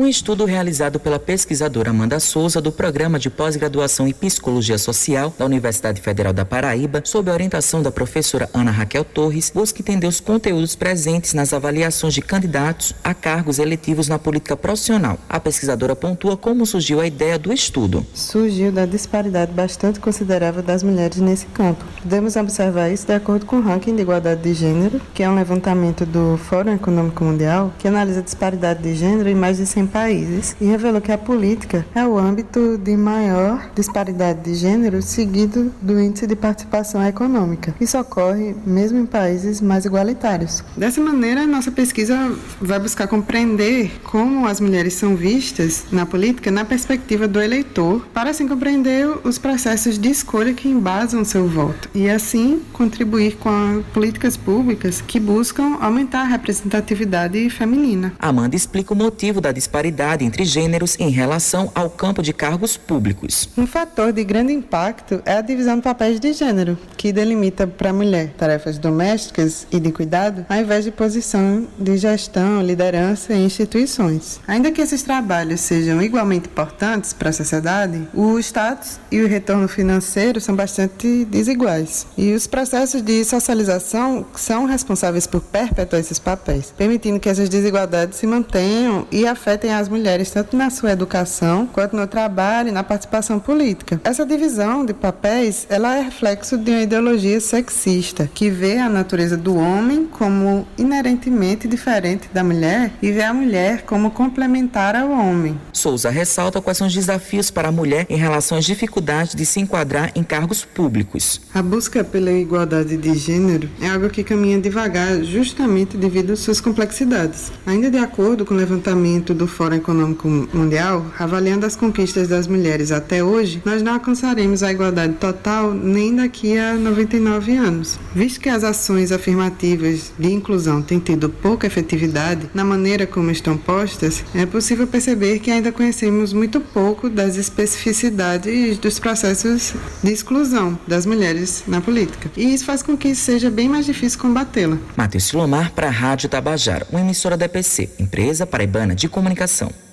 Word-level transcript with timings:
Um 0.00 0.06
estudo 0.06 0.46
realizado 0.46 0.98
pela 0.98 1.18
pesquisadora 1.18 1.90
Amanda 1.90 2.18
Souza 2.18 2.58
do 2.58 2.72
Programa 2.72 3.18
de 3.18 3.28
Pós-Graduação 3.28 4.08
em 4.08 4.14
Psicologia 4.14 4.78
Social 4.78 5.30
da 5.38 5.44
Universidade 5.44 6.00
Federal 6.00 6.32
da 6.32 6.42
Paraíba, 6.42 7.02
sob 7.04 7.30
a 7.30 7.34
orientação 7.34 7.82
da 7.82 7.92
professora 7.92 8.48
Ana 8.54 8.70
Raquel 8.70 9.04
Torres, 9.04 9.52
busca 9.54 9.82
entender 9.82 10.06
os 10.06 10.18
conteúdos 10.18 10.74
presentes 10.74 11.34
nas 11.34 11.52
avaliações 11.52 12.14
de 12.14 12.22
candidatos 12.22 12.94
a 13.04 13.12
cargos 13.12 13.58
eletivos 13.58 14.08
na 14.08 14.18
política 14.18 14.56
profissional. 14.56 15.18
A 15.28 15.38
pesquisadora 15.38 15.94
pontua 15.94 16.34
como 16.34 16.64
surgiu 16.64 16.98
a 16.98 17.06
ideia 17.06 17.38
do 17.38 17.52
estudo. 17.52 18.06
Surgiu 18.14 18.72
da 18.72 18.86
disparidade 18.86 19.52
bastante 19.52 20.00
considerável 20.00 20.62
das 20.62 20.82
mulheres 20.82 21.18
nesse 21.18 21.44
campo. 21.44 21.84
Podemos 22.00 22.36
observar 22.36 22.88
isso 22.88 23.06
de 23.06 23.12
acordo 23.12 23.44
com 23.44 23.56
o 23.56 23.60
ranking 23.60 23.94
de 23.94 24.00
igualdade 24.00 24.40
de 24.40 24.54
gênero, 24.54 24.98
que 25.12 25.22
é 25.22 25.28
um 25.28 25.34
levantamento 25.34 26.06
do 26.06 26.38
Fórum 26.38 26.72
Econômico 26.72 27.22
Mundial, 27.22 27.70
que 27.78 27.86
analisa 27.86 28.20
a 28.20 28.22
disparidade 28.22 28.82
de 28.82 28.94
gênero 28.94 29.28
em 29.28 29.34
mais 29.34 29.58
de 29.58 29.66
100 29.66 29.89
países 29.90 30.56
e 30.60 30.64
revelou 30.64 31.00
que 31.00 31.12
a 31.12 31.18
política 31.18 31.84
é 31.94 32.06
o 32.06 32.16
âmbito 32.16 32.78
de 32.78 32.96
maior 32.96 33.70
disparidade 33.74 34.40
de 34.44 34.54
gênero 34.54 35.02
seguido 35.02 35.72
do 35.82 36.00
índice 36.00 36.26
de 36.26 36.36
participação 36.36 37.04
econômica. 37.04 37.74
Isso 37.80 37.98
ocorre 37.98 38.54
mesmo 38.64 38.98
em 38.98 39.06
países 39.06 39.60
mais 39.60 39.84
igualitários. 39.84 40.62
Dessa 40.76 41.00
maneira, 41.00 41.46
nossa 41.46 41.70
pesquisa 41.70 42.32
vai 42.60 42.78
buscar 42.78 43.08
compreender 43.08 44.00
como 44.04 44.46
as 44.46 44.60
mulheres 44.60 44.94
são 44.94 45.16
vistas 45.16 45.86
na 45.90 46.06
política 46.06 46.50
na 46.50 46.64
perspectiva 46.64 47.26
do 47.26 47.40
eleitor, 47.40 48.06
para 48.14 48.30
assim 48.30 48.46
compreender 48.46 49.08
os 49.24 49.38
processos 49.38 49.98
de 49.98 50.08
escolha 50.08 50.54
que 50.54 50.68
embasam 50.68 51.24
seu 51.24 51.48
voto 51.48 51.90
e 51.94 52.08
assim 52.08 52.62
contribuir 52.72 53.36
com 53.36 53.82
políticas 53.92 54.36
públicas 54.36 55.00
que 55.00 55.18
buscam 55.18 55.76
aumentar 55.80 56.20
a 56.20 56.24
representatividade 56.24 57.50
feminina. 57.50 58.12
Amanda 58.18 58.54
explica 58.54 58.92
o 58.92 58.96
motivo 58.96 59.40
da 59.40 59.50
disparidade 59.50 59.79
entre 60.20 60.44
gêneros 60.44 60.96
em 60.98 61.10
relação 61.10 61.70
ao 61.74 61.88
campo 61.88 62.22
de 62.22 62.32
cargos 62.32 62.76
públicos. 62.76 63.48
Um 63.56 63.66
fator 63.66 64.12
de 64.12 64.22
grande 64.24 64.52
impacto 64.52 65.22
é 65.24 65.34
a 65.34 65.40
divisão 65.40 65.76
de 65.76 65.82
papéis 65.82 66.20
de 66.20 66.32
gênero, 66.32 66.78
que 66.96 67.12
delimita 67.12 67.66
para 67.66 67.90
a 67.90 67.92
mulher 67.92 68.34
tarefas 68.36 68.78
domésticas 68.78 69.66
e 69.70 69.80
de 69.80 69.90
cuidado, 69.92 70.44
ao 70.48 70.56
invés 70.58 70.84
de 70.84 70.90
posição 70.90 71.66
de 71.78 71.96
gestão, 71.96 72.62
liderança 72.62 73.34
em 73.34 73.44
instituições. 73.44 74.40
Ainda 74.46 74.70
que 74.70 74.80
esses 74.80 75.02
trabalhos 75.02 75.60
sejam 75.60 76.02
igualmente 76.02 76.48
importantes 76.48 77.12
para 77.12 77.30
a 77.30 77.32
sociedade, 77.32 78.08
o 78.14 78.38
status 78.38 78.98
e 79.10 79.20
o 79.20 79.28
retorno 79.28 79.68
financeiro 79.68 80.40
são 80.40 80.54
bastante 80.54 81.24
desiguais. 81.24 82.06
E 82.16 82.32
os 82.32 82.46
processos 82.46 83.02
de 83.02 83.24
socialização 83.24 84.26
são 84.34 84.64
responsáveis 84.64 85.26
por 85.26 85.40
perpetuar 85.40 86.00
esses 86.00 86.18
papéis, 86.18 86.72
permitindo 86.76 87.20
que 87.20 87.28
essas 87.28 87.48
desigualdades 87.48 88.18
se 88.18 88.26
mantenham 88.26 89.06
e 89.10 89.26
afetem 89.26 89.59
as 89.68 89.88
mulheres 89.88 90.30
tanto 90.30 90.56
na 90.56 90.70
sua 90.70 90.92
educação 90.92 91.66
quanto 91.66 91.96
no 91.96 92.06
trabalho 92.06 92.68
e 92.68 92.72
na 92.72 92.82
participação 92.82 93.38
política. 93.38 94.00
Essa 94.04 94.24
divisão 94.24 94.84
de 94.84 94.94
papéis, 94.94 95.66
ela 95.68 95.96
é 95.96 96.02
reflexo 96.02 96.56
de 96.56 96.70
uma 96.70 96.82
ideologia 96.82 97.40
sexista 97.40 98.30
que 98.32 98.48
vê 98.48 98.78
a 98.78 98.88
natureza 98.88 99.36
do 99.36 99.56
homem 99.56 100.06
como 100.06 100.66
inerentemente 100.78 101.68
diferente 101.68 102.28
da 102.32 102.44
mulher 102.44 102.92
e 103.02 103.10
vê 103.10 103.22
a 103.22 103.34
mulher 103.34 103.82
como 103.82 104.10
complementar 104.10 104.94
ao 104.96 105.10
homem. 105.10 105.58
Souza 105.72 106.10
ressalta 106.10 106.60
quais 106.60 106.78
são 106.78 106.86
os 106.86 106.94
desafios 106.94 107.50
para 107.50 107.68
a 107.68 107.72
mulher 107.72 108.06
em 108.08 108.16
relação 108.16 108.56
às 108.56 108.64
dificuldades 108.64 109.34
de 109.34 109.44
se 109.44 109.60
enquadrar 109.60 110.12
em 110.14 110.22
cargos 110.22 110.64
públicos. 110.64 111.40
A 111.52 111.62
busca 111.62 112.04
pela 112.04 112.30
igualdade 112.30 112.96
de 112.96 113.14
gênero 113.14 113.68
é 113.80 113.88
algo 113.88 114.08
que 114.08 114.22
caminha 114.22 114.60
devagar 114.60 115.22
justamente 115.22 115.96
devido 115.96 116.32
às 116.32 116.40
suas 116.40 116.60
complexidades. 116.60 117.50
Ainda 117.66 117.90
de 117.90 117.98
acordo 117.98 118.44
com 118.44 118.54
o 118.54 118.56
levantamento 118.56 119.34
do 119.34 119.46
Fórum 119.50 119.76
Econômico 119.76 120.28
Mundial, 120.28 121.04
avaliando 121.18 121.66
as 121.66 121.76
conquistas 121.76 122.28
das 122.28 122.46
mulheres 122.46 122.90
até 122.90 123.22
hoje, 123.22 123.60
nós 123.64 123.82
não 123.82 123.94
alcançaremos 123.94 124.62
a 124.62 124.72
igualdade 124.72 125.14
total 125.14 125.74
nem 125.74 126.14
daqui 126.14 126.56
a 126.56 126.74
99 126.74 127.56
anos. 127.56 127.98
Visto 128.14 128.40
que 128.40 128.48
as 128.48 128.64
ações 128.64 129.12
afirmativas 129.12 130.12
de 130.18 130.32
inclusão 130.32 130.80
têm 130.80 130.98
tido 130.98 131.28
pouca 131.28 131.66
efetividade 131.66 132.48
na 132.54 132.64
maneira 132.64 133.06
como 133.06 133.30
estão 133.30 133.56
postas, 133.56 134.24
é 134.34 134.46
possível 134.46 134.86
perceber 134.86 135.40
que 135.40 135.50
ainda 135.50 135.72
conhecemos 135.72 136.32
muito 136.32 136.60
pouco 136.60 137.10
das 137.10 137.36
especificidades 137.36 138.78
dos 138.78 138.98
processos 138.98 139.74
de 140.02 140.12
exclusão 140.12 140.78
das 140.86 141.04
mulheres 141.04 141.64
na 141.66 141.80
política. 141.80 142.30
E 142.36 142.54
isso 142.54 142.64
faz 142.64 142.82
com 142.82 142.96
que 142.96 143.14
seja 143.14 143.50
bem 143.50 143.68
mais 143.68 143.86
difícil 143.86 144.18
combatê-la. 144.18 144.78
Matheus 144.96 145.24
Silomar 145.24 145.72
para 145.72 145.88
a 145.88 145.90
Rádio 145.90 146.28
Tabajara, 146.28 146.86
uma 146.90 147.00
emissora 147.00 147.36
da 147.36 147.46
EPC, 147.46 147.90
empresa 147.98 148.46
paraibana 148.46 148.94
de 148.94 149.08
comunicação. 149.40 149.89